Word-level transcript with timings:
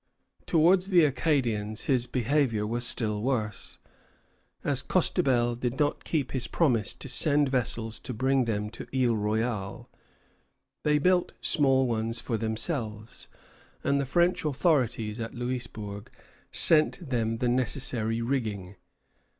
Towards 0.47 0.87
the 0.87 1.05
Acadians 1.05 1.81
his 1.83 2.07
behavior 2.07 2.65
was 2.65 2.87
still 2.87 3.21
worse. 3.21 3.77
As 4.63 4.81
Costebelle 4.81 5.53
did 5.53 5.77
not 5.77 6.03
keep 6.05 6.31
his 6.31 6.47
promise 6.47 6.95
to 6.95 7.07
send 7.07 7.49
vessels 7.49 7.99
to 7.99 8.11
bring 8.11 8.45
them 8.45 8.71
to 8.71 8.87
Isle 8.91 9.15
Royale, 9.15 9.91
they 10.83 10.97
built 10.97 11.33
small 11.39 11.85
ones 11.85 12.19
for 12.19 12.35
themselves, 12.35 13.27
and 13.83 14.01
the 14.01 14.07
French 14.07 14.43
authorities 14.43 15.19
at 15.19 15.35
Louisbourg 15.35 16.09
sent 16.51 17.07
them 17.11 17.37
the 17.37 17.47
necessary 17.47 18.23
rigging. 18.23 18.77